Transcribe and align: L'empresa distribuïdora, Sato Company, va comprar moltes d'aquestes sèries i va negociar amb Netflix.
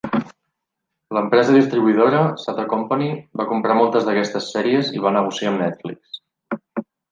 L'empresa 1.17 1.53
distribuïdora, 1.57 2.21
Sato 2.45 2.65
Company, 2.73 3.11
va 3.43 3.47
comprar 3.53 3.77
moltes 3.83 4.09
d'aquestes 4.09 4.49
sèries 4.57 4.91
i 4.99 5.05
va 5.07 5.15
negociar 5.21 5.55
amb 5.55 5.65
Netflix. 5.67 6.21